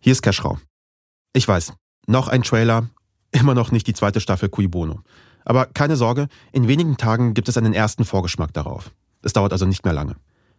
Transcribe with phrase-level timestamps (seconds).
[0.00, 0.60] Hier ist Cashraum.
[1.32, 1.72] Ich weiß,
[2.06, 2.88] noch ein Trailer,
[3.32, 5.00] immer noch nicht die zweite Staffel Cui Bono.
[5.44, 8.92] Aber keine Sorge, in wenigen Tagen gibt es einen ersten Vorgeschmack darauf.
[9.22, 10.16] Es dauert also nicht mehr lange.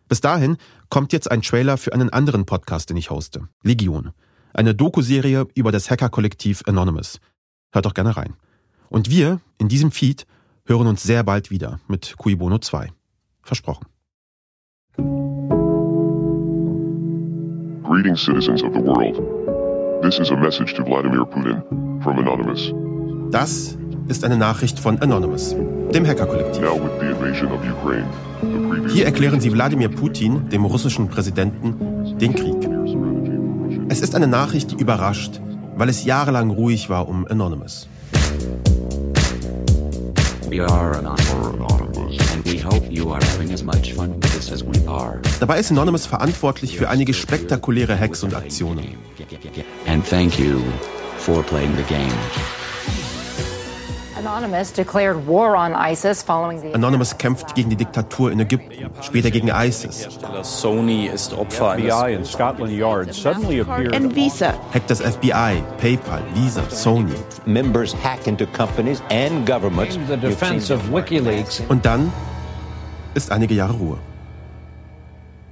[0.09, 0.57] Bis dahin
[0.89, 3.47] kommt jetzt ein Trailer für einen anderen Podcast, den ich hoste.
[3.63, 4.11] Legion.
[4.53, 7.19] Eine Doku-Serie über das Hacker-Kollektiv Anonymous.
[7.71, 8.35] Hört doch gerne rein.
[8.89, 10.25] Und wir, in diesem Feed,
[10.65, 12.91] hören uns sehr bald wieder mit Cui Bono 2.
[13.43, 13.85] Versprochen.
[17.89, 19.17] Greetings, citizens of the world.
[20.03, 21.63] This is a message to Vladimir Putin
[22.03, 22.71] from Anonymous.
[23.31, 25.55] Das ist eine Nachricht von Anonymous,
[25.91, 26.63] dem Hacker-Kollektiv.
[28.93, 32.69] Hier erklären sie Wladimir Putin, dem russischen Präsidenten, den Krieg.
[33.89, 35.41] Es ist eine Nachricht, die überrascht,
[35.75, 37.89] weil es jahrelang ruhig war um Anonymous.
[40.47, 44.63] We are Anonymous, and we hope you are having as much fun with this as
[44.63, 45.19] we are.
[45.39, 48.97] Dabei ist Anonymous verantwortlich für einige spektakuläre Hacks und Aktionen.
[49.87, 50.61] And thank you
[51.17, 52.11] for playing the game.
[54.17, 59.31] Anonymous declared war on ISIS following the Anonymous kämpft gegen die Diktatur in Ägypten, später
[59.31, 60.09] gegen ISIS,
[60.41, 64.53] Sony ist Opfer FBI eines and Scotland Yard suddenly appeared and Visa.
[64.73, 67.13] hackt das FBI, PayPal, Visa, Sony.
[67.45, 69.97] members hack into companies and governments.
[70.09, 71.61] the defense of WikiLeaks.
[71.69, 72.11] Und dann
[73.13, 73.97] ist einige Jahre Ruhe.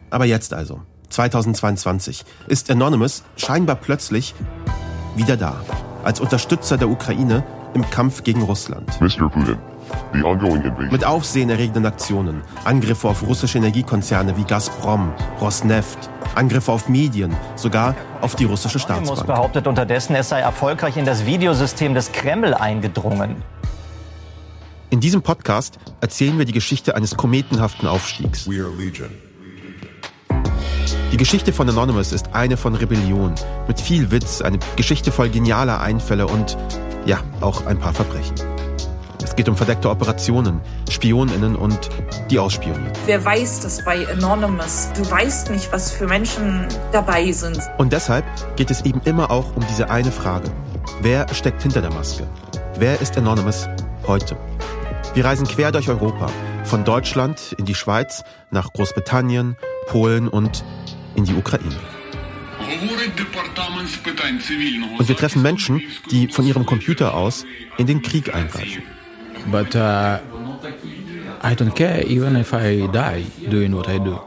[0.09, 4.35] Aber jetzt also, 2022, ist Anonymous scheinbar plötzlich
[5.15, 5.55] wieder da,
[6.03, 8.89] als Unterstützer der Ukraine im Kampf gegen Russland.
[9.01, 9.29] Mr.
[9.29, 9.57] Putin,
[10.13, 16.87] the ongoing invasion Mit aufsehenerregenden Aktionen, Angriffe auf russische Energiekonzerne wie Gazprom, Rosneft, Angriffe auf
[16.87, 19.27] Medien, sogar auf die russische Anonymous Staatsbank.
[19.27, 23.43] behauptet unterdessen, es sei erfolgreich in das Videosystem des Kreml eingedrungen.
[24.89, 28.49] In diesem Podcast erzählen wir die Geschichte eines kometenhaften Aufstiegs.
[31.11, 33.35] Die Geschichte von Anonymous ist eine von Rebellion,
[33.67, 36.57] mit viel Witz, eine Geschichte voll genialer Einfälle und,
[37.05, 38.35] ja, auch ein paar Verbrechen.
[39.21, 41.89] Es geht um verdeckte Operationen, Spioninnen und
[42.31, 42.93] die ausspionieren.
[43.07, 44.87] Wer weiß das bei Anonymous?
[44.95, 47.59] Du weißt nicht, was für Menschen dabei sind.
[47.77, 50.49] Und deshalb geht es eben immer auch um diese eine Frage.
[51.01, 52.25] Wer steckt hinter der Maske?
[52.77, 53.67] Wer ist Anonymous
[54.07, 54.37] heute?
[55.13, 56.29] Wir reisen quer durch Europa,
[56.63, 59.55] von Deutschland in die Schweiz, nach Großbritannien,
[59.87, 60.63] Polen und
[61.15, 61.75] in die Ukraine.
[64.99, 65.81] Und wir treffen Menschen,
[66.11, 67.45] die von ihrem Computer aus
[67.77, 68.83] in den Krieg eingreifen.
[69.51, 70.19] But uh,
[71.43, 74.19] I don't care even if I die doing what I do.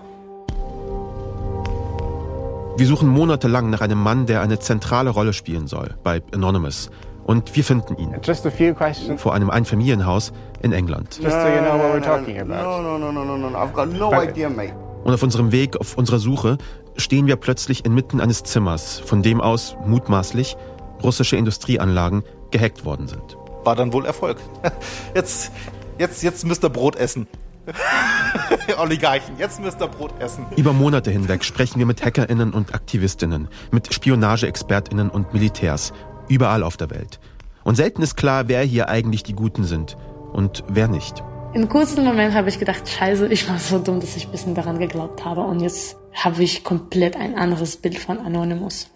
[2.76, 6.90] Wir suchen monatelang nach einem Mann, der eine zentrale Rolle spielen soll bei Anonymous.
[7.30, 10.32] Und wir finden ihn Just a few questions, vor einem Einfamilienhaus
[10.62, 11.20] in England.
[11.22, 12.60] just so you know what we're talking about.
[12.60, 13.56] No, no, no, no, no, no.
[13.56, 14.30] I've got no Okay.
[14.30, 14.74] idea, mate.
[15.04, 16.58] Und auf unserem Weg, auf unserer Suche,
[16.96, 20.56] stehen wir plötzlich inmitten eines Zimmers, von dem aus mutmaßlich
[21.04, 23.36] russische Industrieanlagen gehackt worden sind.
[23.62, 24.38] war dann wohl Erfolg.
[25.14, 25.52] Jetzt,
[25.98, 27.28] jetzt, jetzt müsst ihr Brot essen.
[28.78, 30.46] Oligarchen, jetzt müsst ihr Brot essen.
[30.56, 35.92] Über Monate hinweg sprechen wir mit HackerInnen und AktivistInnen, mit SpionageexpertInnen und Militärs,
[36.30, 37.20] überall auf der Welt.
[37.64, 39.96] Und selten ist klar, wer hier eigentlich die Guten sind
[40.32, 41.22] und wer nicht.
[41.52, 44.54] Im kurzen Moment habe ich gedacht, scheiße, ich war so dumm, dass ich ein bisschen
[44.54, 45.40] daran geglaubt habe.
[45.40, 48.88] Und jetzt habe ich komplett ein anderes Bild von Anonymous.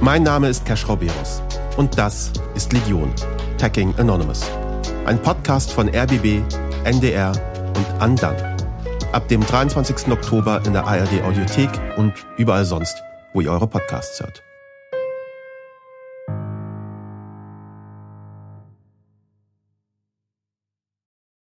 [0.00, 1.42] Mein Name ist Cash Roberos
[1.76, 3.10] und das ist Legion,
[3.60, 4.50] Hacking Anonymous.
[5.06, 6.42] Ein Podcast von RBB,
[6.84, 7.32] NDR
[7.76, 8.36] und Andan.
[9.12, 10.08] Ab dem 23.
[10.08, 12.96] Oktober in der ARD Audiothek und überall sonst,
[13.32, 14.42] wo ihr eure Podcasts hört.